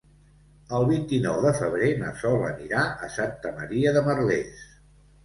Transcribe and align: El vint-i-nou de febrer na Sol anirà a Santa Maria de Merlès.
El 0.77 0.85
vint-i-nou 0.91 1.35
de 1.43 1.51
febrer 1.57 1.89
na 1.99 2.13
Sol 2.21 2.45
anirà 2.53 2.87
a 3.09 3.11
Santa 3.17 3.53
Maria 3.59 3.93
de 3.99 4.05
Merlès. 4.09 4.65